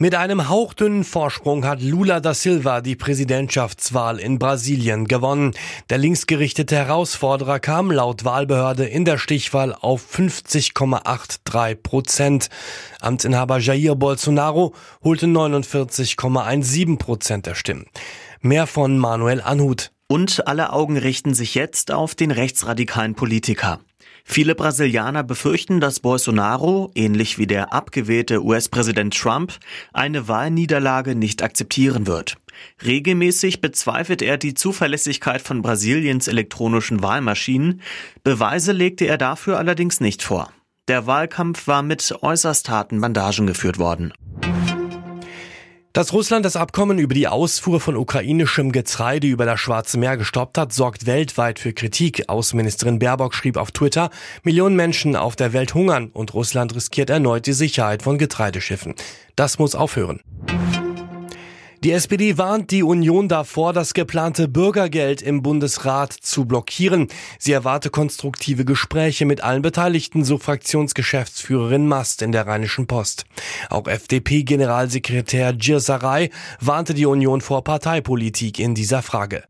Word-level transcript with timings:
Mit 0.00 0.14
einem 0.14 0.48
hauchdünnen 0.48 1.02
Vorsprung 1.02 1.66
hat 1.66 1.82
Lula 1.82 2.20
da 2.20 2.32
Silva 2.32 2.82
die 2.82 2.94
Präsidentschaftswahl 2.94 4.20
in 4.20 4.38
Brasilien 4.38 5.08
gewonnen. 5.08 5.56
Der 5.90 5.98
linksgerichtete 5.98 6.76
Herausforderer 6.76 7.58
kam 7.58 7.90
laut 7.90 8.24
Wahlbehörde 8.24 8.84
in 8.84 9.04
der 9.04 9.18
Stichwahl 9.18 9.74
auf 9.74 10.06
50,83 10.14 11.74
Prozent. 11.74 12.48
Amtsinhaber 13.00 13.58
Jair 13.58 13.96
Bolsonaro 13.96 14.72
holte 15.02 15.26
49,17 15.26 16.96
Prozent 16.96 17.46
der 17.46 17.56
Stimmen. 17.56 17.86
Mehr 18.40 18.68
von 18.68 18.98
Manuel 18.98 19.40
Anhut. 19.40 19.90
Und 20.06 20.46
alle 20.46 20.72
Augen 20.72 20.96
richten 20.96 21.34
sich 21.34 21.56
jetzt 21.56 21.90
auf 21.90 22.14
den 22.14 22.30
rechtsradikalen 22.30 23.16
Politiker. 23.16 23.80
Viele 24.30 24.54
Brasilianer 24.54 25.24
befürchten, 25.24 25.80
dass 25.80 26.00
Bolsonaro, 26.00 26.90
ähnlich 26.94 27.38
wie 27.38 27.46
der 27.46 27.72
abgewählte 27.72 28.44
US-Präsident 28.44 29.16
Trump, 29.16 29.54
eine 29.94 30.28
Wahlniederlage 30.28 31.14
nicht 31.14 31.42
akzeptieren 31.42 32.06
wird. 32.06 32.36
Regelmäßig 32.84 33.62
bezweifelt 33.62 34.20
er 34.20 34.36
die 34.36 34.52
Zuverlässigkeit 34.52 35.40
von 35.40 35.62
Brasiliens 35.62 36.28
elektronischen 36.28 37.02
Wahlmaschinen. 37.02 37.80
Beweise 38.22 38.72
legte 38.72 39.06
er 39.06 39.16
dafür 39.16 39.56
allerdings 39.56 39.98
nicht 39.98 40.22
vor. 40.22 40.52
Der 40.88 41.06
Wahlkampf 41.06 41.66
war 41.66 41.82
mit 41.82 42.14
äußerst 42.20 42.68
harten 42.68 43.00
Bandagen 43.00 43.46
geführt 43.46 43.78
worden. 43.78 44.12
Dass 45.94 46.12
Russland 46.12 46.44
das 46.44 46.54
Abkommen 46.54 46.98
über 46.98 47.14
die 47.14 47.28
Ausfuhr 47.28 47.80
von 47.80 47.96
ukrainischem 47.96 48.72
Getreide 48.72 49.26
über 49.26 49.46
das 49.46 49.58
Schwarze 49.58 49.98
Meer 49.98 50.18
gestoppt 50.18 50.58
hat, 50.58 50.72
sorgt 50.72 51.06
weltweit 51.06 51.58
für 51.58 51.72
Kritik. 51.72 52.28
Außenministerin 52.28 52.98
Baerbock 52.98 53.34
schrieb 53.34 53.56
auf 53.56 53.72
Twitter, 53.72 54.10
Millionen 54.42 54.76
Menschen 54.76 55.16
auf 55.16 55.34
der 55.34 55.54
Welt 55.54 55.72
hungern 55.72 56.10
und 56.12 56.34
Russland 56.34 56.74
riskiert 56.74 57.08
erneut 57.08 57.46
die 57.46 57.54
Sicherheit 57.54 58.02
von 58.02 58.18
Getreideschiffen. 58.18 58.94
Das 59.34 59.58
muss 59.58 59.74
aufhören. 59.74 60.20
Die 61.84 61.92
SPD 61.92 62.38
warnt 62.38 62.72
die 62.72 62.82
Union 62.82 63.28
davor, 63.28 63.72
das 63.72 63.94
geplante 63.94 64.48
Bürgergeld 64.48 65.22
im 65.22 65.42
Bundesrat 65.42 66.12
zu 66.12 66.44
blockieren. 66.44 67.06
Sie 67.38 67.52
erwarte 67.52 67.88
konstruktive 67.88 68.64
Gespräche 68.64 69.24
mit 69.26 69.44
allen 69.44 69.62
Beteiligten, 69.62 70.24
so 70.24 70.38
Fraktionsgeschäftsführerin 70.38 71.86
Mast 71.86 72.20
in 72.22 72.32
der 72.32 72.48
Rheinischen 72.48 72.88
Post. 72.88 73.26
Auch 73.70 73.86
FDP-Generalsekretär 73.86 75.52
Girsaray 75.52 76.30
warnte 76.60 76.94
die 76.94 77.06
Union 77.06 77.40
vor 77.40 77.62
Parteipolitik 77.62 78.58
in 78.58 78.74
dieser 78.74 79.02
Frage. 79.02 79.44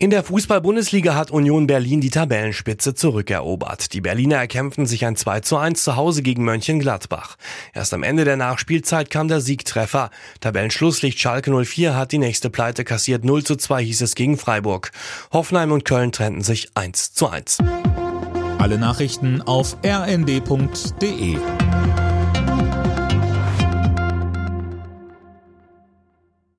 In 0.00 0.10
der 0.10 0.22
Fußball-Bundesliga 0.22 1.16
hat 1.16 1.32
Union 1.32 1.66
Berlin 1.66 2.00
die 2.00 2.10
Tabellenspitze 2.10 2.94
zurückerobert. 2.94 3.92
Die 3.92 4.00
Berliner 4.00 4.36
erkämpften 4.36 4.86
sich 4.86 5.04
ein 5.04 5.16
2 5.16 5.40
zu 5.40 5.56
1 5.56 5.82
zu 5.82 5.96
Hause 5.96 6.22
gegen 6.22 6.44
Mönchengladbach. 6.44 7.34
Erst 7.74 7.92
am 7.92 8.04
Ende 8.04 8.24
der 8.24 8.36
Nachspielzeit 8.36 9.10
kam 9.10 9.26
der 9.26 9.40
Siegtreffer. 9.40 10.10
Tabellenschlusslicht 10.40 11.18
Schalke 11.18 11.50
04 11.50 11.96
hat 11.96 12.12
die 12.12 12.18
nächste 12.18 12.48
Pleite 12.48 12.84
kassiert. 12.84 13.24
0 13.24 13.42
zu 13.42 13.56
2 13.56 13.82
hieß 13.82 14.02
es 14.02 14.14
gegen 14.14 14.38
Freiburg. 14.38 14.92
Hoffenheim 15.32 15.72
und 15.72 15.84
Köln 15.84 16.12
trennten 16.12 16.42
sich 16.42 16.68
1 16.76 17.14
zu 17.14 17.28
1. 17.28 17.58
Alle 18.58 18.78
Nachrichten 18.78 19.42
auf 19.42 19.78
rnd.de 19.84 21.38